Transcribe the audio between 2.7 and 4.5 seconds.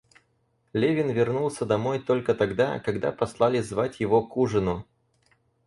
когда послали звать его к